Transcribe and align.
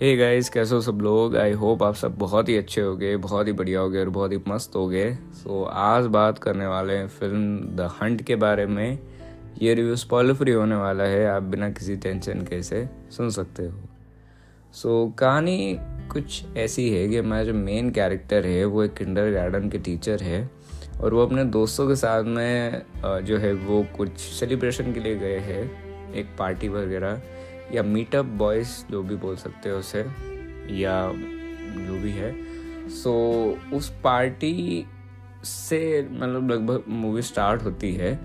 हे 0.00 0.10
hey 0.10 0.18
guys 0.18 0.48
कैसे 0.48 0.74
हो 0.74 0.80
सब 0.80 0.98
लोग? 1.02 1.36
आई 1.36 1.52
होप 1.52 1.82
आप 1.82 1.94
सब 1.94 2.16
बहुत 2.18 2.48
ही 2.48 2.56
अच्छे 2.56 2.80
हो 2.80 2.94
गए 2.96 3.16
बहुत 3.16 3.46
ही 3.46 3.52
बढ़िया 3.52 3.80
हो 3.80 3.88
गए 3.90 4.00
और 4.00 4.08
बहुत 4.08 4.32
ही 4.32 4.38
मस्त 4.48 4.76
हो 4.76 4.86
गए 4.88 5.10
सो 5.12 5.62
so, 5.64 5.70
आज 5.70 6.04
बात 6.06 6.38
करने 6.38 6.66
वाले 6.66 6.96
हैं 6.96 7.08
फ़िल्म 7.08 7.58
द 7.76 7.88
हंट 8.02 8.22
के 8.22 8.36
बारे 8.36 8.66
में। 8.66 8.98
ये 9.62 9.74
रिव्यू 9.74 9.96
स्पॉइलर 9.96 10.34
फ्री 10.34 10.52
होने 10.52 10.74
वाला 10.74 11.04
है 11.04 11.26
आप 11.26 11.42
बिना 11.42 11.70
किसी 11.70 11.96
टेंशन 11.96 12.42
के 12.42 12.56
इसे 12.56 12.88
सुन 13.16 13.30
सकते 13.30 13.66
हो। 13.66 13.80
सो 14.74 15.06
so, 15.06 15.18
कहानी 15.18 15.76
कुछ 16.12 16.44
ऐसी 16.56 16.88
है 16.90 17.08
कि 17.08 17.16
हमारा 17.16 17.44
जो 17.44 17.54
मेन 17.54 17.90
कैरेक्टर 17.90 18.46
है 18.46 18.64
वो 18.64 18.84
एक 18.84 18.94
किंडर 18.94 19.30
गार्डन 19.30 19.68
के 19.70 19.78
टीचर 19.78 20.22
है 20.22 20.50
और 21.00 21.14
वो 21.14 21.26
अपने 21.26 21.44
दोस्तों 21.58 21.88
के 21.88 21.96
साथ 21.96 22.22
में 22.22 22.82
जो 23.04 23.38
है 23.38 23.52
वो 23.52 23.84
कुछ 23.96 24.18
सेलिब्रेशन 24.18 24.92
के 24.92 25.00
लिए 25.00 25.16
गए 25.16 25.38
हैं 25.38 26.12
एक 26.14 26.36
पार्टी 26.38 26.68
वगैरह। 26.68 27.20
या 27.74 27.82
मीटअप 27.82 28.24
बॉयज़ 28.24 28.68
जो 28.90 29.02
भी 29.02 29.16
बोल 29.16 29.36
सकते 29.36 29.70
हो 29.70 29.78
उसे 29.78 30.00
या 30.70 31.12
जो 31.78 31.98
भी 32.02 32.10
है। 32.10 32.32
सो 32.88 33.12
so, 33.70 33.74
उस 33.74 33.92
पार्टी 34.04 34.86
से 35.44 36.08
मतलब 36.12 36.50
लगभग 36.50 36.84
मूवी 36.88 37.22
स्टार्ट 37.22 37.62
होती 37.62 37.92
है 37.94 38.18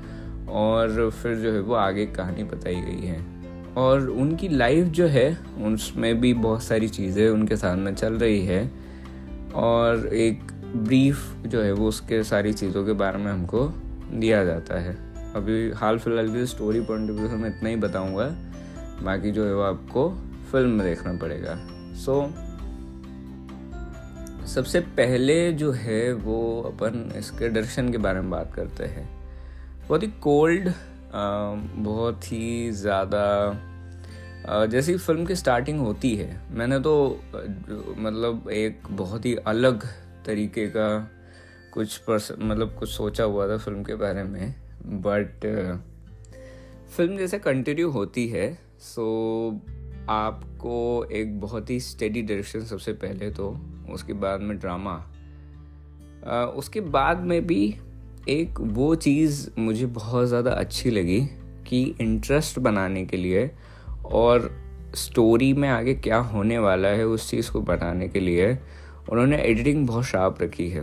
और 0.49 1.09
फिर 1.11 1.35
जो 1.35 1.51
है 1.51 1.59
वो 1.59 1.73
आगे 1.73 2.05
कहानी 2.05 2.43
बताई 2.43 2.75
गई 2.75 3.07
है। 3.07 3.21
और 3.77 4.09
उनकी 4.09 4.47
लाइफ 4.47 4.87
जो 4.87 5.07
है 5.07 5.37
उसमें 5.63 6.21
भी 6.21 6.33
बहुत 6.33 6.63
सारी 6.63 6.87
चीज़ें 6.87 7.29
उनके 7.29 7.55
साथ 7.55 7.75
में 7.75 7.95
चल 7.95 8.13
रही 8.13 8.45
है 8.45 8.71
और 9.55 10.07
एक 10.07 10.51
ब्रीफ 10.75 11.33
जो 11.47 11.61
है 11.61 11.71
वो 11.71 11.87
उसके 11.87 12.23
सारी 12.23 12.53
चीज़ों 12.53 12.85
के 12.85 12.93
बारे 12.93 13.17
में 13.17 13.31
हमको 13.31 13.67
दिया 14.13 14.43
जाता 14.45 14.79
है। 14.79 14.93
अभी 15.35 15.71
हाल 15.71 15.97
फ़िलहाल 15.97 16.33
की 16.33 16.45
स्टोरी 16.45 16.81
पॉइंट 16.81 17.09
ऑफ़ 17.11 17.17
व्यू 17.17 17.27
से 17.27 17.35
मैं 17.35 17.49
इतना 17.49 17.69
ही 17.69 17.75
बताऊँगा। 17.75 18.52
बाकी 19.01 19.31
जो 19.31 19.45
है 19.45 19.53
वो 19.55 19.61
आपको 19.61 20.09
फ़िल्म 20.51 20.69
में 20.69 20.85
देखना 20.87 21.13
पड़ेगा। 21.13 21.55
सो 21.95 22.21
so, 22.21 22.31
सबसे 24.47 24.79
पहले 24.97 25.51
जो 25.53 25.71
है 25.71 26.13
वो 26.13 26.39
अपन 26.61 27.11
इसके 27.17 27.49
डायरेक्शन 27.49 27.91
के 27.91 27.97
बारे 27.97 28.21
में 28.21 28.29
बात 28.29 28.53
करते 28.55 28.83
हैं। 28.85 29.07
बहुत 29.87 30.03
ही 30.03 30.07
कोल्ड 30.21 30.69
बहुत 31.13 32.31
ही 32.31 32.71
ज़्यादा 32.71 33.23
जैसी 34.65 34.95
फ़िल्म 34.97 35.25
की 35.25 35.35
स्टार्टिंग 35.35 35.79
होती 35.79 36.15
है। 36.15 36.41
मैंने 36.51 36.79
तो 36.79 36.93
मतलब 37.97 38.49
एक 38.51 38.87
बहुत 38.91 39.25
ही 39.25 39.35
अलग 39.47 39.83
तरीके 40.25 40.67
का 40.67 40.87
कुछ 41.73 42.01
मतलब 42.09 42.75
कुछ 42.79 42.89
सोचा 42.89 43.23
हुआ 43.23 43.47
था 43.47 43.57
फ़िल्म 43.57 43.83
के 43.83 43.95
बारे 43.95 44.23
में। 44.23 44.55
बट 45.01 45.45
फ़िल्म 46.95 47.17
जैसे 47.17 47.39
कंटिन्यू 47.39 47.89
होती 47.89 48.27
है 48.27 48.47
सो 48.83 49.61
आपको 50.09 51.05
एक 51.11 51.41
बहुत 51.41 51.69
ही 51.69 51.79
स्टेडी 51.79 52.21
डायरेक्शन 52.21 52.59
सबसे 52.59 52.93
पहले 52.93 53.31
तो 53.31 53.57
उसके 53.89 54.13
बाद 54.13 54.41
में 54.41 54.59
ड्रामा 54.59 54.95
उसके 56.45 56.81
बाद 56.81 57.19
में 57.19 57.47
भी 57.47 57.75
एक 58.29 58.59
वो 58.59 58.95
चीज़ 58.95 59.49
मुझे 59.59 59.85
बहुत 59.85 60.27
ज़्यादा 60.27 60.51
अच्छी 60.51 60.89
लगी 60.89 61.19
कि 61.67 61.95
इंटरेस्ट 62.01 62.59
बनाने 62.59 63.05
के 63.05 63.17
लिए 63.17 63.51
और 64.05 64.51
स्टोरी 64.95 65.53
में 65.53 65.69
आगे 65.69 65.93
क्या 65.93 66.17
होने 66.17 66.57
वाला 66.57 66.87
है 66.87 67.05
उस 67.05 67.29
चीज़ 67.29 67.51
को 67.51 67.61
बनाने 67.61 68.07
के 68.07 68.19
लिए 68.19 68.59
उन्होंने 69.09 69.37
एडिटिंग 69.37 69.87
बहुत 69.87 70.05
शार्प 70.05 70.37
रखी 70.41 70.69
है। 70.69 70.81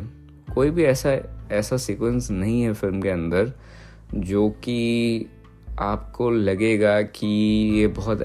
कोई 0.54 0.70
भी 0.70 0.84
ऐसा 0.84 1.12
ऐसा 1.52 1.76
सीक्वेंस 1.76 2.30
नहीं 2.30 2.62
है 2.62 2.72
फ़िल्म 2.72 3.02
के 3.02 3.08
अंदर 3.08 3.52
जो 4.14 4.50
कि 4.50 5.26
आपको 5.80 6.30
लगेगा 6.30 7.02
कि 7.02 7.26
ये 7.74 7.86
बहुत 7.86 8.22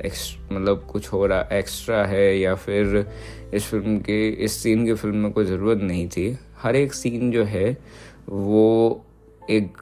मतलब 0.51 0.87
कुछ 0.91 1.13
हो 1.13 1.25
रहा 1.25 1.47
एक्स्ट्रा 1.53 2.05
है 2.05 2.39
या 2.39 2.55
फिर 2.55 3.07
इस 3.53 3.65
फ़िल्म 3.65 3.99
के, 3.99 4.29
इस 4.29 4.51
सीन 4.51 4.85
की 4.85 4.93
फ़िल्म 4.93 5.15
में 5.15 5.31
कोई 5.31 5.45
ज़रूरत 5.45 5.77
नहीं 5.77 6.07
थी। 6.09 6.37
हर 6.57 6.75
एक 6.75 6.93
सीन 6.93 7.31
जो 7.31 7.43
है, 7.43 7.77
वो 8.29 9.05
एक 9.49 9.77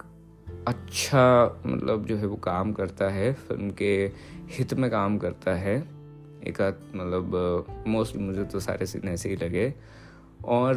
अच्छा 0.67 1.59
मतलब 1.65 2.05
जो 2.05 2.15
है 2.17 2.25
वो 2.25 2.35
काम 2.35 2.73
करता 2.73 3.09
है 3.09 3.33
फ़िल्म 3.33 3.69
के 3.71 4.11
हित 4.49 4.73
में 4.73 4.91
काम 4.91 5.17
करता 5.17 5.55
है। 5.55 5.77
एक 6.47 6.61
मतलब 6.95 7.83
मोस्टली 7.87 8.23
मुझे 8.23 8.43
तो 8.43 8.59
सारे 8.59 8.85
सीन 8.85 9.07
ऐसे 9.09 9.29
ही 9.29 9.35
लगे। 9.35 9.73
और 10.45 10.75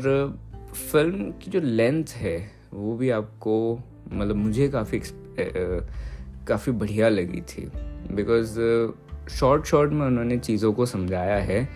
फ़िल्म 0.92 1.30
की 1.30 1.50
जो 1.50 1.60
लेंथ 1.60 2.04
है, 2.08 2.50
वो 2.74 2.96
भी 2.96 3.10
आपको 3.10 3.80
मतलब 4.12 4.36
मुझे 4.36 4.68
काफ़ी 4.68 5.00
काफ़ी 6.48 6.72
बढ़िया 6.72 7.08
लगी 7.08 7.40
थी। 7.40 7.70
बिकॉज़ 8.12 8.58
शॉर्ट 9.30 9.64
शॉर्ट 9.64 9.92
में 9.92 10.06
उन्होंने 10.06 10.38
चीज़ों 10.38 10.72
को 10.72 10.86
समझाया 10.86 11.36
है 11.36 11.68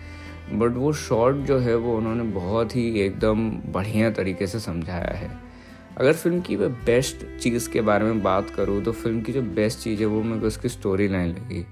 बट 0.53 0.75
वो 0.75 0.91
शॉर्ट 0.93 1.37
जो 1.37 1.57
है 1.59 1.75
वो 1.75 1.95
उन्होंने 1.97 2.23
बहुत 2.23 2.75
ही 2.75 2.99
एकदम 3.01 3.49
बढ़िया 3.73 4.11
तरीके 4.11 4.47
से 4.47 4.59
समझाया 4.59 5.13
है। 5.17 5.29
अगर 5.97 6.13
फ़िल्म 6.13 6.39
की 6.41 6.55
मैं 6.57 6.71
बेस्ट 6.85 7.25
चीज़ 7.39 7.69
के 7.69 7.81
बारे 7.81 8.05
में 8.05 8.21
बात 8.23 8.49
करूँ 8.49 8.81
तो 8.83 8.91
फ़िल्म 8.91 9.21
की 9.21 9.33
जो 9.33 9.41
बेस्ट 9.55 9.79
चीज़ 9.79 9.99
है 9.99 10.05
वो 10.05 10.21
मेरे 10.23 10.39
को 10.41 10.47
उसकी 10.47 10.69
स्टोरी 10.69 11.07
लाइन 11.07 11.29
लगी। 11.29 11.65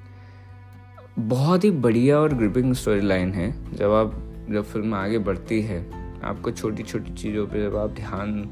बहुत 1.20 1.64
ही 1.64 1.72
बढ़िया 1.72 2.20
और 2.20 2.34
ग्रिपिंग 2.34 2.74
स्टोरी 2.74 3.02
लाइन 3.02 3.32
है। 3.34 3.52
जब 3.76 3.92
आप 3.92 4.14
जब 4.50 4.64
फ़िल्म 4.64 4.94
आगे 4.94 5.18
बढ़ती 5.20 5.62
है 5.62 5.80
आपको 6.24 6.52
छोटी 6.52 6.84
छोटी 6.84 7.14
चीज़ों 7.14 7.46
पे 7.48 7.62
जब 7.62 7.76
आप 7.76 7.90
ध्यान 7.90 8.50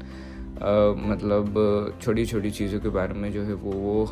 आ, 0.58 0.70
मतलब 1.10 1.98
छोटी 2.02 2.24
छोटी 2.26 2.50
चीज़ों 2.50 2.80
के 2.80 2.88
बारे 2.88 3.14
में 3.14 3.30
जो 3.32 3.42
है 3.42 3.54
वो 3.54 3.72
वो 3.72 4.04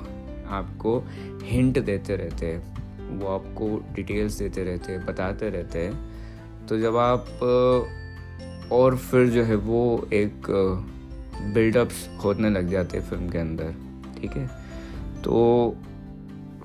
आपको 0.49 0.99
हिंट 1.45 1.79
देते 1.84 2.17
रहते 2.17 2.47
हैं, 2.47 3.19
वो 3.19 3.27
आपको 3.29 3.69
डिटेल्स 3.95 4.39
देते 4.39 4.65
रहते 4.65 4.93
हैं, 4.93 5.05
बताते 5.07 5.51
रहते 5.51 5.79
हैं। 5.79 6.67
तो 6.67 6.79
जब 6.79 6.97
आप 6.97 7.27
और 8.73 8.97
फिर 8.97 9.27
जो 9.27 9.43
है 9.43 9.55
वो 9.55 10.09
एक 10.12 10.47
बिल्डअप्स 11.55 12.09
होने 12.25 12.51
लग 12.51 12.71
जाते 12.71 12.99
हैं 12.99 13.05
फ़िल्म 13.05 13.29
के 13.31 13.39
अंदर, 13.39 13.75
ठीक 14.21 14.37
है? 14.37 14.47
तो 15.25 15.77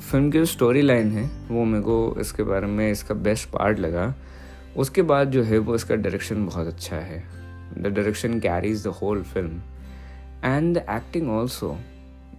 फ़िल्म 0.02 0.32
की 0.32 0.38
जो 0.38 0.46
स्टोरी 0.46 0.82
लाइन 0.82 1.12
है, 1.12 1.30
वो 1.50 1.64
मेरे 1.66 1.84
को 1.84 2.16
इसके 2.22 2.44
बारे 2.44 2.68
में 2.68 2.92
इसका 2.92 3.16
बेस्ट 3.16 3.50
पार्ट 3.50 3.80
लगा। 3.80 4.14
उसके 4.78 5.02
बाद 5.02 5.32
जो 5.32 5.44
है 5.44 5.58
वो 5.58 5.76
इसका 5.76 5.96
डायरेक्शन 5.96 6.46
बहुत 6.46 6.68
अच्छा 6.68 6.96
है। 6.96 7.24
The 7.78 7.88
direction 7.88 8.40
carries 8.40 8.84
the 8.84 8.88
whole 9.02 9.22
film 9.24 9.62
and 10.46 10.78
the 10.78 10.86
acting 10.90 11.30
also 11.30 11.78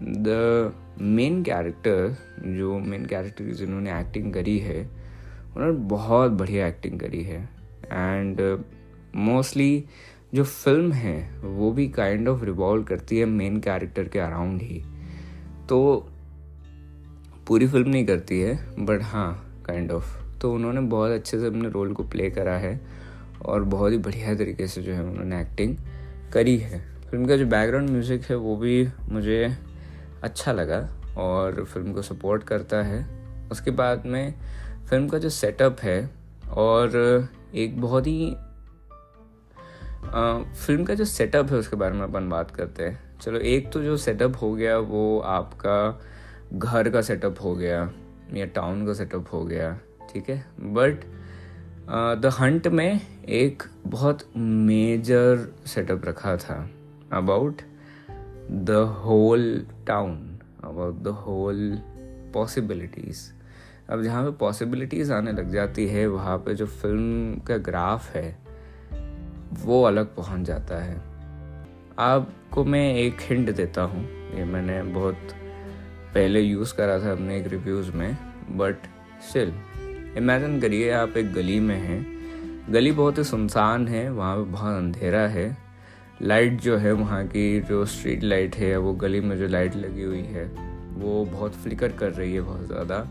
the 0.03 0.73
main 1.01 1.43
character 1.43 2.17
जो 2.49 2.79
मेन 2.81 3.05
कैरेक्टर 3.07 3.53
जिन्होंने 3.55 3.99
एक्टिंग 4.01 4.33
करी 4.35 4.59
है, 4.59 4.81
उन्होंने 5.57 5.79
बहुत 5.89 6.33
बढ़िया 6.33 6.67
एक्टिंग 6.67 6.99
करी 7.01 7.23
है। 7.23 7.43
एंड 7.85 8.41
मोस्टली 9.17 9.85
जो 10.35 10.45
फ़िल्म 10.45 10.93
है, 10.93 11.41
वो 11.41 11.71
भी 11.73 11.89
काइंड 11.89 12.29
ऑफ़ 12.29 12.45
रिवॉल्व 12.45 12.83
करती 12.85 13.19
है 13.19 13.25
मेन 13.27 13.61
कैरेक्टर 13.61 14.09
के 14.09 14.19
अराउंड 14.19 14.63
ही। 14.63 14.83
तो 15.69 16.09
पूरी 17.49 17.67
फ़िल्म 17.67 17.89
नहीं 17.89 18.07
करती 18.07 18.41
है 18.41 18.55
बट 18.79 19.03
हाँ 19.03 19.63
काइंड 19.67 19.91
ऑफ़ 19.93 20.21
तो 20.41 20.53
उन्होंने 20.55 20.81
बहुत 20.81 21.11
अच्छे 21.11 21.39
से 21.41 21.47
अपने 21.47 21.69
रोल 21.69 21.93
को 21.93 22.03
प्ले 22.05 22.31
करा 22.31 22.57
है, 22.59 22.81
और 23.45 23.65
बहुत 23.65 23.93
ही 23.93 23.99
बढ़िया 23.99 24.35
तरीके 24.35 24.67
से 24.67 24.83
जो 24.83 24.93
है 24.93 25.03
उन्होंने 25.05 25.41
एक्टिंग 25.41 25.77
करी 26.33 26.57
है। 26.57 26.81
फ़िल्म 27.11 27.27
का 27.27 27.37
जो 27.37 27.47
बैकग्राउंड 27.47 27.91
म्यूज़िक 27.91 28.25
है, 28.25 28.37
वो 28.37 28.57
भी 28.57 28.89
मुझे 29.11 29.57
अच्छा 30.23 30.53
लगा 30.53 30.79
और 31.19 31.65
फ़िल्म 31.65 31.93
को 31.93 32.03
सपोर्ट 32.03 32.43
करता 32.43 32.83
है। 32.83 33.03
उसके 33.51 33.71
बाद 33.71 34.07
में 34.07 34.35
फ़िल्म 34.91 35.09
का 35.09 35.19
जो 35.19 35.29
सेटअप 35.31 35.81
है 35.81 36.11
और 36.57 36.97
एक 37.55 37.81
बहुत 37.81 38.07
ही 38.07 38.35
फ़िल्म 40.57 40.85
का 40.85 40.95
जो 40.95 41.05
सेटअप 41.05 41.51
है 41.51 41.59
उसके 41.59 41.77
बारे 41.77 41.95
में 41.95 42.03
अपन 42.03 42.29
बात 42.29 42.51
करते 42.51 42.85
हैं। 42.85 43.19
चलो, 43.19 43.39
एक 43.39 43.71
तो 43.73 43.83
जो 43.83 43.97
सेटअप 43.97 44.37
हो 44.43 44.53
गया 44.55 44.79
वो 44.79 45.19
आपका 45.21 46.01
घर 46.55 46.89
का 46.91 47.01
सेटअप 47.03 47.43
हो 47.43 47.55
गया 47.55 47.91
या 48.35 48.47
टाउन 48.47 48.87
का 48.87 48.93
सेटअप 48.95 49.29
हो 49.33 49.45
गया, 49.45 49.73
ठीक 50.13 50.31
है? 50.31 50.45
बट 50.61 51.05
द 52.21 52.31
हंट 52.41 52.67
में 52.69 53.01
एक 53.29 53.63
बहुत 53.87 54.29
मेजर 54.37 55.47
सेटअप 55.67 56.05
रखा 56.05 56.37
था। 56.37 56.57
About 57.13 57.63
the 58.53 58.71
whole 58.71 59.67
town 59.87 60.41
about 60.65 60.95
the 60.95 61.09
whole 61.09 61.79
possibilities 62.35 63.33
अब 63.91 64.03
जहाँ 64.03 64.25
पे 64.25 64.31
पॉसिबिलिटीज़ 64.31 65.13
आने 65.13 65.33
लग 65.33 65.53
जाती 65.53 65.87
है, 65.87 66.07
वहाँ 66.07 66.39
पे 66.39 66.55
जो 66.55 66.67
फ़िल्म 66.67 67.39
का 67.41 67.57
ग्राफ 67.57 68.11
है, 68.11 68.39
वो 69.65 69.83
अलग 69.83 70.15
पहुँच 70.17 70.47
जाता 70.47 70.83
है। 70.83 71.03
आपको 71.99 72.65
मैं 72.65 72.95
एक 72.95 73.17
हिंट 73.21 73.55
देता 73.57 73.83
हूँ। 73.83 74.05
ये 74.37 74.45
मैंने 74.45 74.83
बहुत 74.83 75.19
पहले 76.15 76.41
यूज़ 76.41 76.75
करा 76.75 76.99
था 76.99 77.13
अपने 77.13 77.39
एक 77.39 77.47
रिव्यूज़ 77.47 77.93
में 77.93 78.17
बट 78.51 78.77
स्टिल 79.31 79.53
इमेजिन 80.17 80.61
करिए 80.61 80.91
आप 80.91 81.17
एक 81.17 81.33
गली 81.33 81.61
में 81.61 81.77
हैं। 81.77 82.07
गली 82.73 82.93
बहुत 82.93 83.19
ही 83.19 83.25
सुनसान 83.25 83.89
है, 83.89 84.11
वहाँ 84.11 84.37
पे 84.37 84.43
बहुत 84.43 84.77
अंधेरा 84.77 85.21
है। 85.21 85.72
लाइट 86.23 86.61
जो 86.61 86.77
है 86.77 86.93
वहाँ 86.93 87.25
की, 87.27 87.61
जो 87.61 87.85
स्ट्रीट 87.85 88.23
लाइट 88.25 88.57
है 88.57 88.77
वो 88.77 88.93
गली 88.95 89.21
में 89.21 89.37
जो 89.39 89.47
लाइट 89.47 89.77
लगी 89.77 90.03
हुई 90.03 90.23
है, 90.23 90.45
वो 90.95 91.25
बहुत 91.25 91.55
फ्लिकर 91.55 91.93
कर 91.93 92.13
रही 92.13 92.35
है 92.35 92.41
बहुत 92.41 92.67
ज़्यादा। 92.67 93.07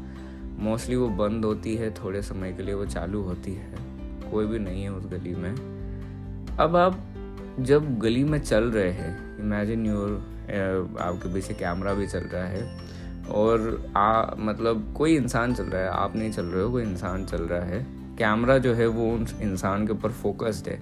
मोस्टली 0.60 0.96
वो 0.96 1.08
बंद 1.10 1.46
होती 1.46 1.76
है, 1.76 1.90
थोड़े 1.94 2.22
समय 2.22 2.52
के 2.54 2.64
लिए 2.64 2.74
वो 2.74 2.86
चालू 2.86 3.22
होती 3.22 3.54
है। 3.54 4.30
कोई 4.32 4.46
भी 4.46 4.60
नहीं 4.60 4.84
है 4.84 4.90
उस 4.90 5.06
गली 5.06 5.36
में। 5.36 5.52
अब 6.58 6.76
आप 6.76 7.00
जब 7.60 7.98
गली 8.00 8.24
में 8.24 8.40
चल 8.40 8.64
रहे 8.64 8.92
हैं 8.92 9.40
इमेजिन 9.40 9.86
योर 9.86 10.98
आपके 11.02 11.34
पीछे 11.34 11.54
कैमरा 11.54 11.94
भी 11.94 12.08
चल 12.08 12.24
रहा 12.26 12.46
है 12.46 12.64
और 13.32 13.92
आ 13.98 14.36
मतलब 14.40 14.94
कोई 14.98 15.16
इंसान 15.16 15.54
चल 15.54 15.64
रहा 15.64 15.82
है, 15.82 15.90
आप 15.90 16.16
नहीं 16.16 16.32
चल 16.32 16.46
रहे 16.46 16.64
हो, 16.64 16.72
कोई 16.72 16.84
इंसान 16.84 17.26
चल 17.26 17.44
रहा 17.44 17.64
है। 17.66 17.86
कैमरा 18.18 18.58
जो 18.58 18.74
है 18.74 18.88
वो 18.88 19.12
उन 19.14 19.28
इंसान 19.42 19.88
के 19.88 19.94
ऊपर 19.94 20.12
फोकस्ड 20.14 20.68
है। 20.68 20.80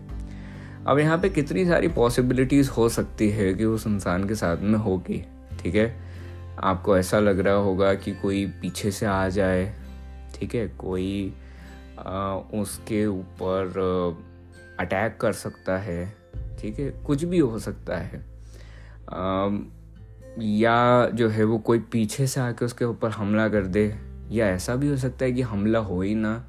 अब 0.88 1.00
यहाँ 1.00 1.18
पे 1.18 1.30
कितनी 1.30 1.66
सारी 1.66 1.88
पॉसिबिलिटीज़ 1.88 2.70
हो 2.70 2.90
सकती 2.90 3.30
है 3.30 3.54
कि 3.54 3.66
उस 3.66 3.88
इंसान 3.88 4.28
के 4.28 4.36
साथ 4.36 4.58
में 4.58 4.80
होगी 4.80 5.26
ठीक 5.60 5.76
है? 5.76 5.96
आपको 6.60 6.98
ऐसा 6.98 7.20
लग 7.20 7.40
रहा 7.40 7.54
होगा 7.54 7.94
कि 7.94 8.12
कोई 8.12 8.46
पीछे 8.46 8.92
से 8.92 9.06
आ 9.06 9.30
जाए 9.30 9.76
ठीक 10.36 10.56
है? 10.56 10.68
कोई 10.68 11.34
आ, 12.00 12.34
उसके 12.34 13.06
ऊपर 13.06 13.74
अटैक 14.80 15.18
कर 15.22 15.34
सकता 15.34 15.78
है 15.78 16.16
ठीक 16.62 16.80
है? 16.80 16.90
कुछ 16.90 17.24
भी 17.24 17.40
हो 17.40 17.60
सकता 17.60 17.98
है। 17.98 18.26
आ, 19.14 19.50
या 20.40 21.10
जो 21.10 21.30
है 21.30 21.44
वो 21.44 21.58
कोई 21.58 21.80
पीछे 21.80 22.28
से 22.28 22.42
आके 22.42 22.66
उसके 22.66 22.86
ऊपर 22.86 23.10
हमला 23.10 23.50
कर 23.50 23.66
दे 23.66 23.96
या 24.32 24.48
ऐसा 24.48 24.76
भी 24.76 24.88
हो 24.88 24.98
सकता 24.98 25.26
है 25.26 25.32
कि 25.32 25.42
हमला 25.42 25.80
हो 25.80 26.02
ही 26.02 26.16
ना 26.16 26.46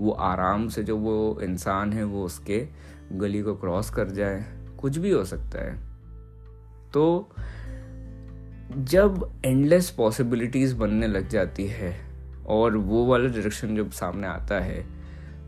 वो 0.00 0.10
आराम 0.10 0.68
से 0.68 0.82
जो 0.82 0.96
वो 0.96 1.40
इंसान 1.42 1.92
है 1.92 2.04
वो 2.04 2.24
उसके 2.24 2.87
गली 3.12 3.42
को 3.42 3.54
क्रॉस 3.54 3.90
कर 3.90 4.10
जाए, 4.10 4.44
कुछ 4.80 4.98
भी 4.98 5.10
हो 5.10 5.24
सकता 5.24 5.64
है। 5.64 5.76
तो 6.92 7.30
जब 8.70 9.30
एंडलेस 9.44 9.90
पॉसिबिलिटीज़ 9.90 10.74
बनने 10.76 11.06
लग 11.06 11.28
जाती 11.28 11.66
है 11.66 11.94
और 12.46 12.76
वो 12.76 13.06
वाला 13.06 13.28
डायरेक्शन 13.28 13.76
जब 13.76 13.90
सामने 13.90 14.26
आता 14.26 14.60
है 14.60 14.86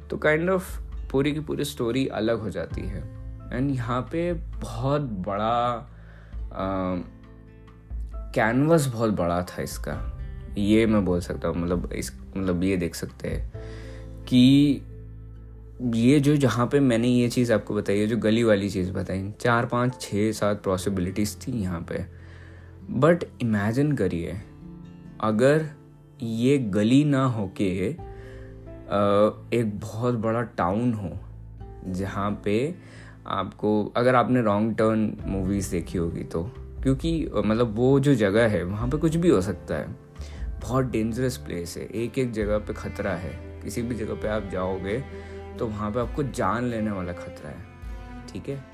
तो 0.08 0.16
काइंड 0.16 0.42
kind 0.42 0.54
ऑफ़ 0.54 0.80
of 0.80 1.10
पूरी 1.12 1.32
की 1.32 1.40
पूरी 1.40 1.64
स्टोरी 1.64 2.06
अलग 2.06 2.40
हो 2.40 2.50
जाती 2.50 2.80
है। 2.80 3.02
एंड 3.52 3.70
यहाँ 3.70 4.08
पे 4.12 4.32
बहुत 4.32 5.00
बड़ा 5.00 5.86
कैनवस 8.34 8.86
बहुत 8.86 9.10
बड़ा 9.10 9.42
था 9.42 9.62
इसका। 9.62 10.16
ये 10.58 10.86
मैं 10.86 11.04
बोल 11.04 11.20
सकता 11.20 11.48
हूँ 11.48 11.56
मतलब 11.56 11.92
इस 11.92 12.12
मतलब 12.36 12.64
ये 12.64 12.76
देख 12.76 12.94
सकते 12.94 13.28
हैं 13.28 13.52
कि 14.24 14.42
ये 15.80 16.18
जो 16.20 16.36
जहाँ 16.36 16.66
पे 16.66 16.80
मैंने 16.80 17.08
ये 17.08 17.28
चीज़ 17.28 17.52
आपको 17.52 17.74
बताई 17.74 17.98
है, 17.98 18.06
जो 18.06 18.16
गली 18.16 18.42
वाली 18.44 18.68
चीज़ 18.70 18.90
बताई, 18.92 19.30
चार, 19.40 19.66
पाँच 19.66 20.00
छः 20.00 20.32
सात 20.32 20.62
पॉसिबिलिटीज़ 20.62 21.36
थी 21.38 21.52
यहाँ 21.52 21.80
पे। 21.82 22.04
बट 22.90 23.24
इमेजिन 23.42 23.92
करिए, 23.92 24.36
अगर 25.20 25.66
ये 26.22 26.58
गली 26.58 27.02
ना 27.04 27.24
हो 27.26 27.46
के 27.56 27.70
एक 29.58 29.78
बहुत 29.80 30.14
बड़ा 30.16 30.42
टाउन 30.42 30.92
हो, 30.94 31.12
जहाँ 31.88 32.30
पे 32.44 32.74
आपको, 33.28 33.84
अगर 33.96 34.14
आपने 34.14 34.42
रॉन्ग 34.42 34.76
टर्न 34.76 35.12
मूवीज़ 35.26 35.70
देखी 35.70 35.98
होगी 35.98 36.24
तो 36.24 36.42
क्योंकि 36.82 37.30
मतलब 37.36 37.74
वो 37.76 37.98
जो 38.00 38.14
जगह 38.16 38.48
है, 38.48 38.62
वहाँ 38.64 38.88
पे 38.88 38.96
कुछ 38.96 39.16
भी 39.16 39.28
हो 39.28 39.40
सकता 39.40 39.74
है। 39.74 39.88
बहुत 40.60 40.84
डेंजरस 40.84 41.36
प्लेस 41.36 41.76
है 41.78 41.86
एक 41.94 42.18
एक 42.18 42.32
जगह 42.32 42.58
पे 42.58 42.72
खतरा 42.74 43.12
है, 43.12 43.32
किसी 43.62 43.82
भी 43.82 43.94
जगह 43.94 44.14
पे 44.14 44.28
आप 44.28 44.48
जाओगे 44.52 45.02
तो 45.60 45.66
वहाँ 45.66 45.90
पे 45.90 46.00
आपको 46.00 46.22
जान 46.22 46.64
लेने 46.64 46.90
वाला 46.90 47.12
खतरा 47.12 47.48
है 47.48 47.64
ठीक 48.32 48.48
है? 48.48 48.64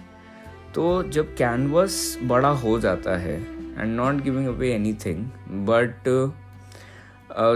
तो 0.75 1.03
जब 1.03 1.37
कैनवस 1.37 2.19
बड़ा 2.23 2.49
हो 2.49 2.81
जाता 2.81 3.17
है 3.17 3.41
and 3.81 3.97
not 3.97 4.15
giving 4.15 4.47
away 4.47 4.73
anything 4.95 5.27
but 5.49 5.95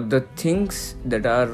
the 0.03 0.29
things 0.45 0.95
that 0.95 1.27
are 1.27 1.49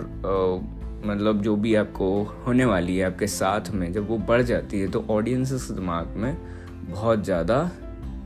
मतलब 1.05 1.43
जो 1.43 1.57
भी 1.57 1.75
आपको 1.75 2.23
होने 2.23 2.65
वाली 2.65 2.97
है 2.97 3.07
आपके 3.07 3.27
साथ 3.27 3.71
में 3.71 3.93
जब 3.93 4.09
वो 4.09 4.19
बढ़ 4.19 4.43
जाती 4.43 4.81
है 4.81 4.89
तो 4.89 5.07
ऑडियंस 5.11 5.53
के 5.53 5.75
दिमाग 5.75 6.07
में 6.07 6.37
बहुत 6.91 7.25
ज़्यादा 7.25 7.71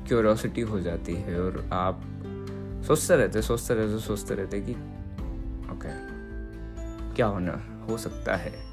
क्यूरोसिटी 0.08 0.60
हो 0.60 0.80
जाती 0.80 1.14
है 1.14 1.40
और 1.40 1.70
आप 1.72 2.02
सोचते 2.86 3.16
रहते 3.16 3.42
सोचते 3.42 3.74
रहते 3.74 3.98
सोचते 3.98 4.34
रहते 4.34 4.60
कि 4.60 4.72
ओके 4.72 5.88
okay, 5.88 7.16
क्या 7.16 7.26
होना 7.26 7.86
हो 7.90 7.98
सकता 7.98 8.36
है। 8.36 8.69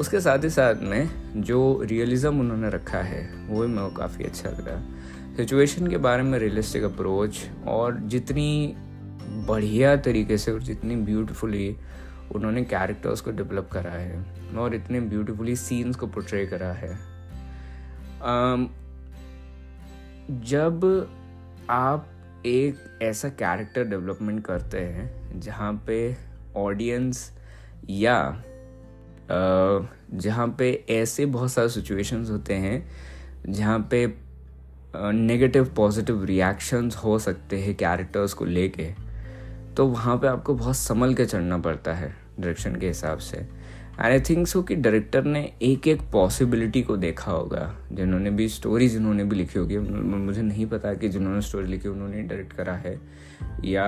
उसके 0.00 0.20
साथ 0.20 0.38
ही 0.38 0.50
साथ 0.50 0.74
में 0.74 1.10
जो 1.36 1.82
रियलिज़म 1.82 2.40
उन्होंने 2.40 2.70
रखा 2.70 2.98
है 2.98 3.46
वो 3.46 3.60
भी 3.60 3.66
मेरे 3.66 3.94
काफ़ी 3.96 4.24
अच्छा 4.24 4.50
लगा। 4.50 4.82
सिचुएशन 5.36 5.86
के 5.86 5.96
बारे 5.96 6.22
में 6.22 6.38
रियलिस्टिक 6.38 6.82
अप्रोच 6.82 7.46
और 7.66 7.96
जितनी 7.96 8.74
बढ़िया 9.48 9.96
तरीके 9.96 10.38
से 10.38 10.52
और 10.52 10.62
जितनी 10.62 10.96
ब्यूटीफुली 10.96 11.76
उन्होंने 12.32 12.64
कैरेक्टर्स 12.64 13.20
को 13.20 13.30
डेवलप 13.30 13.68
करा 13.72 13.90
है 13.90 14.26
और 14.56 14.74
इतने 14.74 15.00
ब्यूटीफुली 15.00 15.56
सीन्स 15.56 15.96
को 15.96 16.06
पोट्रे 16.06 16.46
करा 16.46 16.72
है। 16.72 17.18
Um, 18.18 18.66
जब 20.30 21.08
आप 21.70 22.08
एक 22.46 22.98
ऐसा 23.02 23.28
कैरेक्टर 23.28 23.84
डेवलपमेंट 23.84 24.44
करते 24.44 24.78
हैं 24.78 25.40
जहाँ 25.40 25.84
पे 25.86 26.16
ऑडियंस 26.56 27.32
या 27.90 28.42
जहाँ 29.30 30.46
पे 30.58 30.72
ऐसे 30.90 31.26
बहुत 31.26 31.52
सारे 31.52 31.68
सिचुएशंस 31.68 32.30
होते 32.30 32.54
हैं, 32.54 32.88
जहाँ 33.48 33.78
पे 33.90 34.06
नेगेटिव 34.96 35.64
पॉजिटिव 35.76 36.24
रिएक्शंस 36.24 36.96
हो 36.96 37.18
सकते 37.18 37.58
हैं 37.58 37.74
कैरेक्टर्स 37.76 38.32
को 38.32 38.44
लेके 38.44 38.92
तो 39.76 39.86
वहाँ 39.86 40.16
पे 40.16 40.26
आपको 40.26 40.54
बहुत 40.54 40.76
संभल 40.76 41.14
के 41.14 41.24
चढ़ना 41.26 41.58
पड़ता 41.58 41.92
है 41.94 42.08
डायरेक्शन 42.40 42.76
के 42.76 42.86
हिसाब 42.86 43.18
से। 43.18 43.36
एंड 43.36 44.00
आई 44.00 44.20
थिंक 44.20 44.46
सो 44.46 44.62
कि 44.62 44.74
डायरेक्टर 44.74 45.24
ने 45.24 45.40
एक 45.62 45.86
एक 45.88 46.00
पॉसिबिलिटी 46.12 46.82
को 46.82 46.96
देखा 46.96 47.32
होगा, 47.32 47.74
जिन्होंने 47.92 48.30
भी 48.30 48.48
स्टोरी 48.48 48.88
जिन्होंने 48.88 49.24
भी 49.24 49.36
लिखी 49.36 49.58
होगी। 49.58 49.78
मुझे 49.78 50.42
नहीं 50.42 50.66
पता 50.66 50.94
कि 50.94 51.08
जिन्होंने 51.08 51.40
स्टोरी 51.42 51.66
लिखी, 51.66 51.88
उन्होंने 51.88 52.22
डायरेक्ट 52.22 52.52
करा 52.52 52.72
है, 52.74 52.98
या 53.64 53.84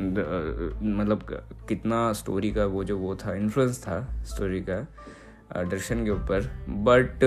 मतलब 0.00 1.26
कितना 1.68 2.12
स्टोरी 2.12 2.50
का 2.52 2.64
वो 2.66 2.84
जो 2.84 2.98
वो 2.98 3.14
था 3.16 3.34
इन्फ्लुएंस 3.34 3.82
था 3.82 4.00
स्टोरी 4.24 4.60
का 4.60 4.80
डायरेक्शन 5.52 6.04
के 6.04 6.10
ऊपर। 6.10 6.50
बट 6.86 7.24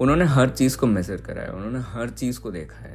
उन्होंने 0.00 0.24
हर 0.24 0.50
चीज़ 0.50 0.76
को 0.78 0.86
मेजर 0.86 1.16
करा 1.16 1.42
है, 1.42 1.52
उन्होंने 1.52 1.78
हर 1.88 2.10
चीज़ 2.10 2.40
को 2.40 2.50
देखा 2.50 2.78
है। 2.78 2.94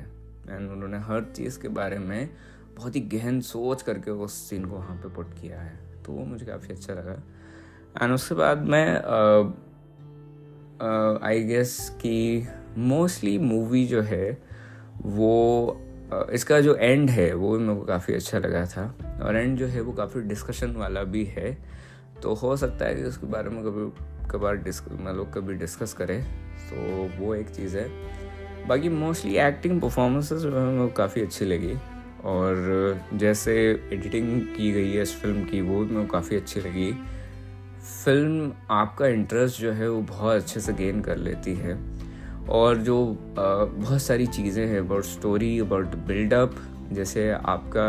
एंड 0.50 0.70
उन्होंने 0.72 0.98
हर 1.00 1.26
चीज़ 1.36 1.60
के 1.62 1.68
बारे 1.68 1.98
में 2.00 2.30
बहुत 2.76 2.96
ही 2.96 3.02
गहन 3.14 3.40
सोच 3.42 3.82
करके 3.82 4.12
उस 4.12 4.34
सीन 4.50 4.66
को 4.66 4.76
वहाँ 4.76 4.96
पे 4.98 5.10
पुट 5.10 5.34
किया 5.34 5.60
है। 5.62 5.78
तो 6.06 6.14
वो 6.14 6.26
मुझे 6.26 6.46
काफ़ी 6.46 6.74
अच्छा 6.74 6.94
लगा। 6.94 7.22
एंड 8.02 8.14
उसके 8.14 8.36
बाद 8.36 8.62
मैं 8.66 8.96
आई 11.24 11.44
गेस 11.44 11.78
कि 12.02 12.48
मोस्टली 12.78 13.38
मूवी 13.38 13.86
जो 13.86 14.02
है, 14.02 14.32
वो 15.02 15.82
इसका 16.34 16.62
जो 16.62 16.76
एंड 16.76 17.10
है, 17.10 17.34
वो 17.34 17.58
भी 17.58 17.64
मेरे 17.64 17.80
को 17.80 17.86
काफ़ी 17.86 18.14
अच्छा 18.14 18.40
लगा 18.40 18.66
था। 18.66 18.96
और 19.24 19.38
एंड 19.38 19.58
जो 19.58 19.68
है, 19.68 19.82
वो 19.82 19.92
काफ़ी 19.92 20.22
डिस्कशन 20.22 20.72
वाला 20.72 21.04
भी 21.04 21.26
है। 21.26 21.58
तो 22.24 22.34
हो 22.34 22.58
सकता 22.58 22.86
है 22.86 22.96
कि 22.96 23.04
उसके 23.04 23.28
बारे 23.28 23.50
में 23.50 23.64
कभी 23.64 24.04
कभार 24.32 24.56
डिस्क 24.56 24.86
मतलब 24.92 25.32
कभी 25.36 25.54
डिस्कस 25.54 25.94
करें। 25.94 26.24
तो 26.70 27.10
वो 27.24 27.36
एक 27.36 27.50
चीज़ 27.50 27.78
है। 27.78 27.90
बाकी 28.68 28.90
मोस्टली 28.90 29.38
एक्टिंग 29.38 29.82
परफॉर्मेंसेस 29.82 30.44
मेरे 30.44 30.94
काफ़ी 30.94 31.22
अच्छी 31.22 31.46
लगी। 31.46 31.78
और 32.24 33.02
जैसे 33.14 33.56
एडिटिंग 33.94 34.42
की 34.42 34.72
गई 34.72 34.92
है 34.92 35.02
इस 35.02 35.22
फ़िल्म 35.22 35.46
की, 35.46 35.62
वो 35.62 35.86
भी 35.86 35.96
मेरे 35.96 36.08
को 36.08 36.12
काफ़ी 36.14 36.36
अच्छी 36.36 36.60
लगी। 36.60 36.94
फ़िल्म 38.06 38.54
आपका 38.72 39.08
इंटरेस्ट 39.08 39.62
जो 39.62 39.72
है, 39.72 39.90
वो 39.90 40.02
बहुत 40.02 40.36
अच्छे 40.36 40.60
से 40.60 40.74
गेन 40.74 41.02
कर 41.02 41.18
लेती 41.18 41.56
है। 41.56 41.99
और 42.50 42.78
जो 42.78 42.96
बहुत 43.32 44.02
सारी 44.02 44.26
चीज़ें 44.28 44.66
हैं 44.68 44.80
अबाउट 44.80 45.04
स्टोरी 45.04 45.60
अबाउट 45.60 45.96
बिल्डअप 46.08 46.56
जैसे 46.92 47.30
आपका 47.32 47.88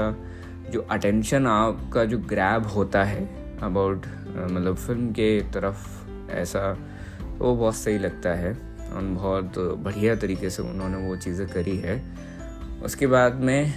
जो 0.70 0.80
अटेंशन 0.90 1.46
आपका 1.46 2.04
जो 2.04 2.18
ग्रैब 2.18 2.66
होता 2.66 3.04
है 3.04 3.24
अबाउट 3.62 4.06
मतलब 4.50 4.76
फ़िल्म 4.76 5.10
के 5.12 5.40
तरफ़ 5.54 6.30
ऐसा 6.30 6.70
वो 7.38 7.54
बहुत 7.56 7.76
सही 7.76 7.98
लगता 7.98 8.34
है 8.34 8.52
और 8.92 9.02
बहुत 9.02 9.58
बढ़िया 9.84 10.14
तरीके 10.16 10.50
से 10.50 10.62
उन्होंने 10.62 10.96
वो 11.08 11.16
चीज़ें 11.16 11.46
करी 11.48 11.76
है। 11.76 12.00
उसके 12.84 13.06
बाद 13.06 13.34
में 13.34 13.72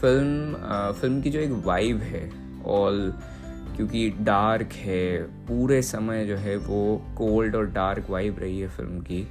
फ़िल्म 0.00 0.56
आ, 0.56 0.92
फ़िल्म 0.92 1.20
की 1.22 1.30
जो 1.30 1.40
एक 1.40 1.50
वाइब 1.64 2.00
है 2.02 2.30
ऑल 2.66 3.12
क्योंकि 3.76 4.08
डार्क 4.20 4.72
है 4.72 5.22
पूरे 5.46 5.80
समय 5.82 6.24
जो 6.26 6.36
है 6.36 6.56
वो 6.56 6.96
कोल्ड 7.18 7.56
और 7.56 7.66
डार्क 7.66 8.10
वाइब 8.10 8.38
रही 8.38 8.60
है 8.60 8.68
फ़िल्म 8.68 9.00
की। 9.00 9.26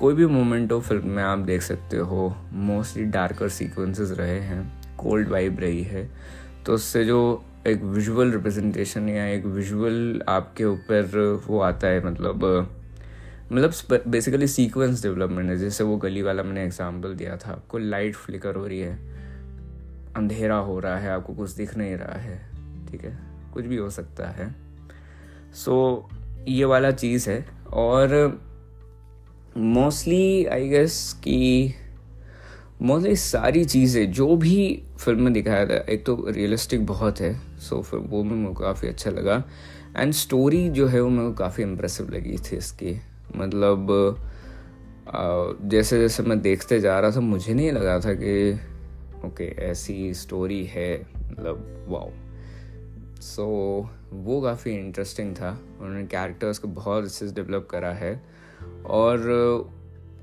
कोई 0.00 0.14
भी 0.14 0.26
मोमेंट 0.26 0.72
हो 0.72 0.80
फ़िल्म 0.80 1.06
में 1.06 1.22
आप 1.22 1.38
देख 1.38 1.62
सकते 1.62 1.96
हो 1.96 2.36
मोस्टली 2.52 3.04
डार्कर 3.04 3.48
सीक्वेंसेस 3.48 4.10
रहे 4.10 4.38
हैं 4.40 4.96
कोल्ड 4.96 5.28
वाइब 5.28 5.60
रही 5.60 5.82
है। 5.82 6.10
तो 6.66 6.74
उससे 6.74 7.04
जो 7.04 7.44
एक 7.66 7.82
विजुअल 7.82 8.32
रिप्रेजेंटेशन 8.32 9.08
या 9.08 9.26
एक 9.26 9.44
विजुअल 9.46 10.22
आपके 10.28 10.64
ऊपर 10.64 11.42
वो 11.46 11.60
आता 11.60 11.86
है 11.86 12.06
मतलब 12.06 12.44
मतलब 13.52 13.72
बेसिकली 14.08 14.46
सीक्वेंस 14.46 15.02
डेवलपमेंट 15.02 15.50
है। 15.50 15.56
जैसे 15.56 15.84
वो 15.84 15.96
गली 15.96 16.22
वाला 16.22 16.42
मैंने 16.42 16.64
एग्जांपल 16.64 17.14
दिया 17.14 17.36
था 17.36 17.52
आपको 17.52 17.78
लाइट 17.78 18.14
फ्लिकर 18.14 18.56
हो 18.56 18.66
रही 18.66 18.80
है 18.80 18.96
अंधेरा 20.16 20.56
हो 20.56 20.78
रहा 20.80 20.96
है 20.98 21.10
आपको 21.10 21.34
कुछ 21.34 21.50
दिख 21.50 21.76
नहीं 21.76 21.96
रहा 21.96 22.18
है 22.18 22.50
ठीक 22.90 23.04
है? 23.04 23.18
कुछ 23.54 23.66
भी 23.66 23.76
हो 23.76 23.90
सकता 23.90 24.28
है। 24.28 24.54
सो 25.54 26.08
so, 26.10 26.16
ये 26.48 26.64
वाला 26.64 26.90
चीज़ 26.90 27.30
है। 27.30 27.46
और 27.72 28.40
मोस्टली 29.56 30.44
आई 30.46 30.68
गेस 30.68 31.12
कि 31.24 31.74
मोस्टली 32.82 33.16
सारी 33.16 33.64
चीज़ें 33.64 34.10
जो 34.12 34.36
भी 34.36 34.82
फ़िल्म 34.98 35.22
में 35.22 35.32
दिखाया 35.32 35.66
था 35.66 35.76
एक 35.92 36.04
तो 36.06 36.14
रियलिस्टिक 36.28 36.86
बहुत 36.86 37.20
है 37.20 37.34
सो 37.60 37.80
फिर 37.82 38.00
वो 38.00 38.22
भी 38.22 38.30
मेरे 38.30 38.54
को 38.54 38.62
काफ़ी 38.62 38.88
अच्छा 38.88 39.10
लगा। 39.10 39.42
एंड 39.96 40.12
स्टोरी 40.12 40.68
जो 40.70 40.86
है 40.86 41.00
वो 41.00 41.08
मेरे 41.08 41.28
को 41.28 41.34
काफ़ी 41.34 41.62
इम्प्रेसिव 41.62 42.10
लगी 42.10 42.36
थी 42.40 42.56
इसकी। 42.56 42.96
मतलब 43.36 43.86
जैसे 45.64 46.00
जैसे 46.00 46.22
मैं 46.22 46.40
देखते 46.40 46.80
जा 46.80 46.98
रहा 47.00 47.10
था 47.10 47.20
मुझे 47.20 47.54
नहीं 47.54 47.72
लगा 47.72 47.98
था 48.00 48.14
कि 48.14 48.52
ओके 49.26 49.44
ऐसी 49.62 50.12
स्टोरी 50.14 50.64
है 50.64 50.90
मतलब 51.30 51.86
वाओ 51.88 52.10
सो 53.20 53.42
so, 53.82 53.88
वो 54.14 54.40
काफ़ी 54.40 54.72
इंटरेस्टिंग 54.72 55.34
था। 55.36 55.50
उन्होंने 55.80 56.06
कैरेक्टर्स 56.06 56.58
को 56.58 56.68
बहुत 56.68 57.04
अच्छे 57.04 57.26
से 57.26 57.34
डेवलप 57.34 57.68
करा 57.70 57.92
है। 57.92 58.14
और 58.86 59.24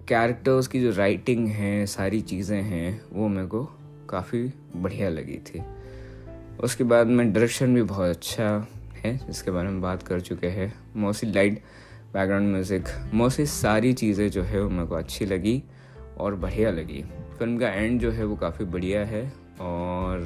कैरेक्टर्स 0.08 0.68
की 0.68 0.82
जो 0.82 0.92
राइटिंग 0.98 1.48
है, 1.48 1.86
सारी 1.86 2.22
चीज़ें 2.22 2.62
हैं, 2.62 3.01
वो 3.13 3.27
मेरे 3.27 3.48
को 3.48 3.63
काफ़ी 4.10 4.42
बढ़िया 4.75 5.10
लगी 5.10 5.38
थी। 5.48 5.62
उसके 6.63 6.84
बाद 6.84 7.08
में 7.08 7.32
डायरेक्शन 7.34 7.75
भी 7.75 7.82
बहुत 7.84 8.10
अच्छा 8.10 8.68
है, 8.96 9.18
जिसके 9.18 9.51
बारे 9.51 9.70
में 9.70 9.82
बात 9.82 10.04
कर 10.04 10.22
चुके 10.22 10.48
हैं। 10.48 10.74
Mostly 10.96 11.32
light 11.32 11.62
background 12.13 12.51
music 12.51 12.88
mostly 13.13 13.46
सारी 13.46 13.94
चीज़ें 13.94 14.30
जो 14.32 14.44
है 14.44 14.62
वो 14.62 14.70
मेरे 14.70 14.88
को 14.88 14.96
अच्छी 14.96 15.25
लगी 15.25 15.62
और 16.18 16.36
बढ़िया 16.36 16.72
लगी। 16.72 17.04
फ़िल्म 17.39 17.58
का 17.58 17.70
एंड 17.70 18.00
जो 18.01 18.12
है 18.12 18.25
वो 18.25 18.36
काफ़ी 18.36 18.66
बढ़िया 18.66 19.04
है 19.06 19.24
और 19.62 20.20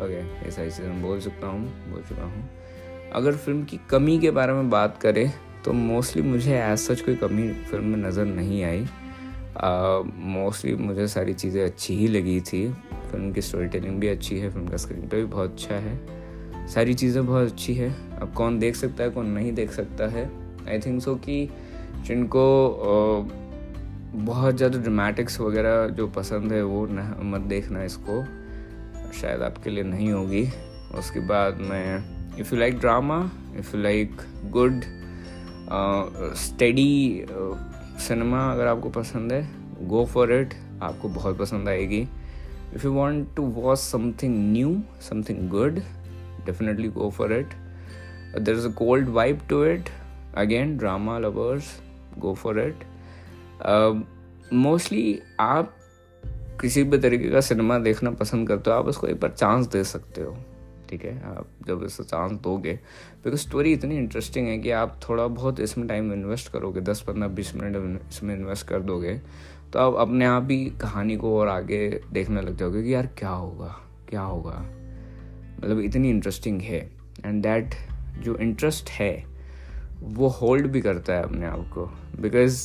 ओके 0.00 0.20
ये 0.44 0.50
सारी 0.50 0.70
चीज़ें 0.70 1.02
बोल 1.02 1.20
सकता 1.20 1.46
हूँ, 1.46 1.90
बोल 1.90 2.02
चुका 2.02 2.22
हूँ। 2.22 2.48
अगर 3.12 3.36
फ़िल्म 3.36 3.64
की 3.64 3.80
कमी 3.90 4.18
के 4.18 4.30
बारे 4.30 4.52
में 4.52 4.70
बात 4.70 4.98
करें 5.02 5.30
तो 5.64 5.72
मोस्टली 5.72 6.22
मुझे 6.22 6.58
एज 6.58 6.78
सच 6.78 7.00
कोई 7.00 7.14
कमी 7.16 7.48
फ़िल्म 7.70 7.84
में 7.84 7.96
नज़र 7.98 8.24
नहीं 8.24 8.62
आई। 8.64 8.86
मोस्टली 9.54 10.74
uh, 10.74 10.80
मुझे 10.80 11.06
सारी 11.08 11.34
चीज़ें 11.34 11.64
अच्छी 11.64 11.94
ही 11.96 12.08
लगी 12.08 12.40
थी। 12.40 12.68
फ़िल्म 13.10 13.32
की 13.32 13.42
स्टोरी 13.42 13.66
टेलिंग 13.68 14.00
भी 14.00 14.08
अच्छी 14.08 14.38
है 14.38 14.50
फ़िल्म 14.50 14.68
का 14.68 14.76
स्क्रीन 14.76 15.06
पे 15.08 15.16
भी 15.16 15.24
बहुत 15.24 15.52
अच्छा 15.52 15.74
है। 15.74 16.66
सारी 16.68 16.94
चीज़ें 16.94 17.24
बहुत 17.26 17.52
अच्छी 17.52 17.74
है। 17.74 17.88
अब 18.20 18.32
कौन 18.32 18.58
देख 18.58 18.76
सकता 18.76 19.04
है 19.04 19.10
कौन 19.10 19.26
नहीं 19.28 19.52
देख 19.52 19.70
सकता 19.70 20.08
है। 20.08 20.30
आई 20.68 20.78
थिंक 20.78 21.00
सो 21.02 21.14
कि 21.16 21.48
जिनको 22.06 22.44
बहुत 24.16 24.56
ज़्यादा 24.56 24.78
ड्रामेटिक्स 24.78 25.40
वगैरह 25.40 25.86
जो 25.88 26.06
पसंद 26.08 26.52
है 26.52 26.62
वो 26.62 26.86
न 26.90 27.14
मत 27.24 27.40
देखना 27.48 27.84
इसको। 27.84 28.24
शायद 29.20 29.42
आपके 29.42 29.70
लिए 29.70 29.84
नहीं 29.84 30.10
होगी। 30.12 30.46
उसके 30.98 31.20
बाद 31.20 31.58
मैं 31.60 32.38
if 32.40 32.54
you 32.54 32.60
like 32.60 32.78
drama 32.78 33.18
if 33.58 33.76
you 33.76 33.82
like 33.82 34.16
good 34.52 34.84
study 36.36 37.26
cinema 38.00 38.40
अगर 38.52 38.66
आपको 38.66 38.90
पसंद 38.90 39.32
है 39.32 39.46
गो 39.88 40.04
फॉर 40.04 40.32
इट 40.32 40.54
आपको 40.82 41.08
बहुत 41.08 41.38
पसंद 41.38 41.68
आएगी। 41.68 42.00
If 42.74 42.84
you 42.84 42.92
want 42.92 43.34
to 43.36 43.42
watch 43.52 43.78
something 43.78 44.34
new 44.52 44.76
something 45.02 45.48
good 45.50 45.78
definitely 46.46 46.88
go 46.88 47.10
for 47.10 47.32
it 47.32 47.54
there 48.38 48.56
is 48.56 48.66
a 48.68 48.72
cold 48.72 49.08
vibe 49.08 49.40
to 49.48 49.64
it 49.64 49.88
again 50.36 50.76
drama 50.78 51.18
lovers 51.18 51.70
go 52.18 52.34
for 52.34 52.60
it 52.60 52.84
mostly 54.52 55.18
आप 55.40 55.74
किसी 56.60 56.82
भी 56.84 56.98
तरीके 56.98 57.30
का 57.30 57.40
सिनेमा 57.40 57.78
देखना 57.78 58.10
पसंद 58.10 58.48
करते 58.48 58.70
हो, 58.70 58.76
आप 58.76 58.86
उसको 58.86 59.06
एक 59.06 59.20
बार 59.20 59.30
चांस 59.30 59.66
दे 59.66 59.84
सकते 59.84 60.20
हो। 60.20 60.36
ठीक 60.94 61.04
है, 61.04 61.22
आप 61.26 61.46
जब 61.66 61.82
इसे 61.84 62.04
चांस 62.04 62.32
दोगे 62.42 62.72
बिकॉज़ 63.24 63.40
स्टोरी 63.40 63.72
इतनी 63.72 63.96
इंटरेस्टिंग 63.98 64.48
है 64.48 64.58
कि 64.58 64.70
आप 64.72 64.98
थोड़ा 65.08 65.26
बहुत 65.28 65.60
इसमें 65.60 65.86
टाइम 65.88 66.12
इन्वेस्ट 66.12 66.50
करोगे, 66.52 66.80
दस 66.80 67.00
पंद्रह 67.00 67.28
बीस 67.28 67.54
मिनट 67.54 68.00
इसमें 68.10 68.34
इन्वेस्ट 68.34 68.66
कर 68.66 68.80
दोगे 68.80 69.14
तो 69.72 69.78
आप 69.78 69.94
अपने 69.98 70.24
आप 70.24 70.48
ही 70.50 70.64
कहानी 70.80 71.16
को 71.16 71.38
और 71.38 71.48
आगे 71.48 71.88
देखने 72.12 72.40
लग 72.40 72.56
जाओगे 72.56 72.82
कि 72.82 72.92
यार 72.94 73.06
क्या 73.18 73.30
होगा 73.30 73.74
क्या 74.08 74.20
होगा। 74.22 74.58
मतलब 75.56 75.80
इतनी 75.80 76.10
इंटरेस्टिंग 76.10 76.60
है 76.62 76.80
एंड 77.24 77.42
दैट 77.42 77.74
जो 78.22 78.36
इंटरेस्ट 78.36 78.90
है, 78.90 79.24
वो 80.02 80.28
होल्ड 80.30 80.66
भी 80.66 80.80
करता 80.80 81.14
है 81.14 81.22
अपने 81.22 81.46
आप 81.46 81.68
को 81.74 81.86
बिकॉज़ 82.20 82.62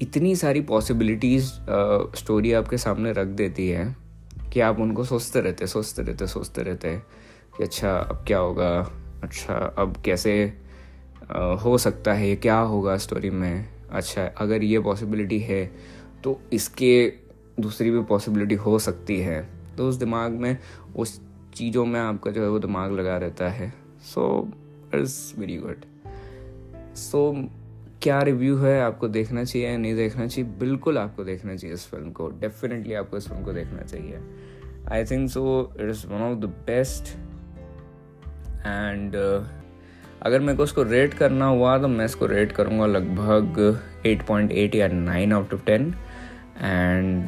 इतनी 0.00 0.36
सारी 0.36 0.60
पॉसिबिलिटीज़ 0.70 1.50
स्टोरी 2.18 2.52
आपके 2.52 2.78
सामने 2.78 3.12
रख 3.12 3.26
देती 3.40 3.68
है 3.68 4.01
कि 4.52 4.60
आप 4.60 4.80
उनको 4.80 5.04
सोचते 5.04 5.40
रहते 5.40 5.66
सोचते 5.66 6.02
रहते 6.02 6.26
सोचते 6.26 6.62
रहते 6.62 6.96
कि 7.56 7.62
अच्छा 7.62 7.96
अब 7.96 8.24
क्या 8.26 8.38
होगा? 8.38 8.70
अच्छा 9.22 9.54
अब 9.78 9.96
कैसे 10.04 10.32
हो 11.64 11.76
सकता 11.78 12.12
है? 12.12 12.34
क्या 12.36 12.58
होगा 12.58 12.96
स्टोरी 12.96 13.30
में? 13.30 13.68
अच्छा 13.90 14.24
अगर 14.38 14.62
ये 14.62 14.80
पॉसिबिलिटी 14.80 15.38
है 15.38 15.64
तो 16.24 16.40
इसके 16.52 17.12
दूसरी 17.60 17.90
भी 17.90 18.02
पॉसिबिलिटी 18.02 18.54
हो 18.54 18.78
सकती 18.78 19.18
है। 19.20 19.40
तो 19.76 19.88
उस 19.88 19.94
दिमाग 19.94 20.32
में, 20.32 20.58
उस 20.96 21.20
चीज़ों 21.54 21.84
में 21.86 21.98
आपका 22.00 22.30
जो 22.30 22.42
है 22.42 22.48
वो 22.48 22.58
दिमाग 22.58 22.92
लगा 22.92 23.16
रहता 23.16 23.48
है। 23.48 23.72
So 24.04 24.48
is 24.94 25.40
very 25.40 25.56
good 25.56 25.84
so 26.96 27.32
क्या 28.02 28.22
रिव्यू 28.22 28.56
है 28.56 28.80
आपको 28.82 29.08
देखना 29.08 29.44
चाहिए 29.44 29.68
या 29.68 29.76
नहीं 29.78 29.94
देखना 29.94 30.26
चाहिए? 30.26 30.50
बिल्कुल 30.50 30.98
आपको 30.98 31.24
देखना 31.24 31.56
चाहिए 31.56 31.74
इस 31.74 31.86
फ़िल्म 31.86 32.10
को। 32.10 32.28
डेफिनेटली 32.28 32.94
आपको 32.94 33.16
इस 33.16 33.28
फ़िल्म 33.28 33.44
को 33.44 33.52
देखना 33.52 33.82
चाहिए। 33.82 34.18
I 34.92 35.04
think 35.04 35.30
so 35.30 35.72
it 35.80 35.90
is 35.90 36.06
one 36.06 36.22
of 36.22 36.38
the 36.38 36.44
best 36.44 37.16
and 38.66 39.16
अगर 40.22 40.40
मेरे 40.40 40.56
को 40.56 40.62
उसको 40.62 40.82
रेट 40.82 41.14
करना 41.14 41.46
हुआ 41.46 41.78
तो 41.78 41.88
मैं 41.88 42.04
इसको 42.04 42.26
रेट 42.26 42.52
करूँगा 42.52 42.86
लगभग 42.86 43.58
8.8 44.06 44.74
या 44.74 44.88
9 44.88 45.32
out 45.32 45.54
of 45.54 45.60
10 45.60 45.94
and 46.62 47.26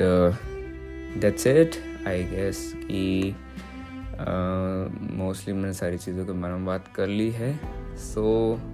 that's 1.21 1.47
it 1.47 1.71
I 2.07 2.23
guess 2.25 2.73
कि 2.77 3.35
मोस्टली 5.17 5.55
uh, 5.55 5.61
मैंने 5.61 5.73
सारी 5.73 5.99
चीज़ों 5.99 6.27
के 6.27 6.33
बारे 6.33 6.55
में 6.55 6.67
बात 6.67 6.89
कर 6.95 7.07
ली 7.07 7.31
है। 7.31 7.57
So 7.97 8.55
so, 8.55 8.74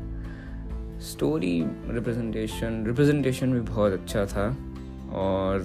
story 1.00 1.64
representation 1.88 2.84
representation 2.86 3.52
भी 3.52 3.60
बहुत 3.60 3.92
अच्छा 3.92 4.26
था 4.26 4.46
और, 5.12 5.62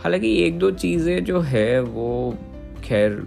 हालाँकि 0.00 0.36
एक 0.42 0.58
दो 0.58 0.70
चीज़ें 0.70 1.24
जो 1.24 1.40
है 1.40 1.80
वो, 1.80 2.36
खैर, 2.84 3.26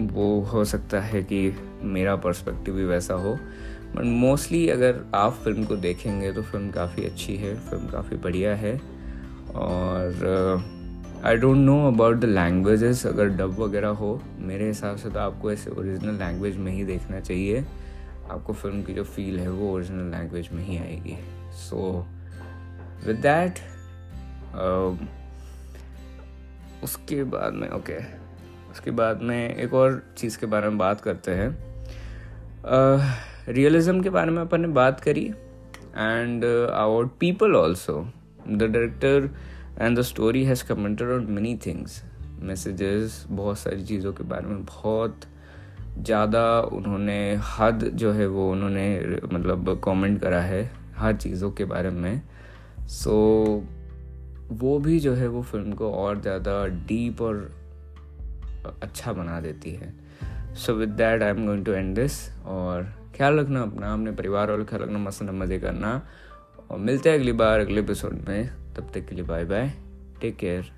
वो 0.00 0.40
हो 0.40 0.64
सकता 0.64 1.00
है 1.00 1.22
कि 1.22 1.56
मेरा 1.82 2.16
पर्सपेक्टिव 2.16 2.74
भी 2.74 2.84
वैसा 2.84 3.14
हो 3.14 3.34
बट 3.96 4.04
मोस्टली 4.04 4.68
अगर 4.68 5.04
आप 5.14 5.32
फ़िल्म 5.32 5.64
को 5.64 5.76
देखेंगे 5.76 6.32
तो 6.32 6.42
फ़िल्म 6.42 6.70
काफ़ी 6.70 7.04
अच्छी 7.04 7.36
है 7.36 7.54
फ़िल्म 7.56 7.88
काफ़ी 7.88 8.16
बढ़िया 8.16 8.54
है 8.54 8.80
और 9.54 10.64
I 11.24 11.36
don't 11.36 11.56
know 11.56 11.86
about 11.88 12.16
the 12.16 12.24
languages 12.24 13.06
अगर 13.06 13.28
डब 13.28 13.58
वगैरह 13.58 13.88
हो, 13.88 14.20
मेरे 14.38 14.66
हिसाब 14.66 14.96
से 14.96 15.10
तो 15.10 15.18
आपको 15.18 15.52
ऐसे 15.52 15.70
ओरिजिनल 15.70 16.14
लैंग्वेज 16.14 16.56
में 16.56 16.72
ही 16.72 16.84
देखना 16.84 17.20
चाहिए। 17.20 17.64
आपको 18.30 18.52
फ़िल्म 18.52 18.82
की 18.82 18.94
जो 18.94 19.04
फील 19.04 19.38
है 19.40 19.48
वो 19.50 19.72
ओरिजिनल 19.72 20.10
लैंग्वेज 20.10 20.48
में 20.52 20.64
ही 20.64 20.76
आएगी. 20.78 21.16
सो 21.52 22.06
विद 23.06 23.16
डैट 23.16 23.58
उसके 26.84 27.22
बाद 27.24 27.52
में 27.52 27.68
ओके 27.68 27.98
okay, 27.98 28.70
उसके 28.70 28.90
बाद 28.90 29.22
में 29.22 29.54
एक 29.54 29.74
और 29.74 30.02
चीज़ 30.18 30.38
के 30.38 30.46
बारे 30.46 30.68
में 30.68 30.78
बात 30.78 31.00
करते 31.00 31.30
हैं. 31.30 31.48
रियलिज्म 33.48 33.96
uh, 33.98 34.02
के 34.04 34.10
बारे 34.10 34.30
में 34.30 34.40
अपन 34.42 34.60
ने 34.60 34.68
बात 34.68 35.00
करी 35.00 35.24
and 35.96 36.44
our 36.44 37.06
people 37.20 37.54
also 37.56 38.00
the 38.48 38.62
director 38.62 39.30
and 39.80 39.98
the 39.98 40.02
story 40.02 40.44
has 40.44 40.64
commented 40.64 41.08
on 41.08 41.26
many 41.30 41.54
things 41.66 42.02
messages 42.40 43.24
बहुत 43.30 43.58
सारी 43.58 43.84
चीज़ों 43.84 44.12
के 44.12 44.24
बारे 44.24 44.46
में 44.46 44.64
बहुत 44.64 45.20
ज़्यादा 45.96 46.60
उन्होंने 46.72 47.18
हद 47.50 47.84
जो 47.94 48.12
है 48.12 48.26
वो 48.26 48.50
उन्होंने 48.52 48.86
मतलब 49.32 49.80
कमेंट 49.84 50.20
करा 50.20 50.40
है 50.40 50.62
हर 50.96 51.16
चीज़ों 51.16 51.50
के 51.50 51.64
बारे 51.64 51.90
में। 51.90 52.22
सो 52.78 53.10
so, 53.10 53.82
वो 54.52 54.78
भी 54.78 54.98
जो 55.00 55.14
है 55.14 55.28
वो 55.28 55.42
फ़िल्म 55.42 55.72
को 55.72 55.90
और 55.92 56.20
ज़्यादा 56.20 56.64
डीप 56.66 57.20
और 57.22 57.50
अच्छा 58.82 59.12
बना 59.12 59.40
देती 59.40 59.70
है। 59.70 59.92
So 60.56 60.74
with 60.74 60.88
that 60.88 61.22
I 61.22 61.30
am 61.30 61.46
going 61.46 61.64
to 61.64 61.72
end 61.72 61.94
this 61.94 62.18
और 62.46 62.92
ख्याल 63.16 63.38
रखना 63.38 63.62
अपना 63.62 63.92
अपने 63.92 64.12
परिवार 64.12 64.50
और 64.50 64.64
ख्याल 64.64 64.82
रखना 64.82 64.98
मस्त 64.98 65.22
मज़े 65.22 65.58
करना। 65.58 66.00
और 66.70 66.78
मिलते 66.78 67.10
हैं 67.10 67.18
अगली 67.18 67.32
बार 67.34 67.60
अगले 67.60 67.80
एपिसोड 67.80 68.24
में। 68.28 68.48
तब 68.76 68.90
तक 68.94 69.06
के 69.08 69.14
लिए 69.14 69.24
बाय 69.24 69.44
बाय 69.44 69.72
टेक 70.20 70.36
केयर 70.36 70.72